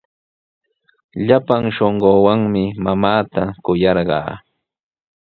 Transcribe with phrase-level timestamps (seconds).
[1.25, 4.31] Llapan shunquuwanmi mamaata kuyarqaa.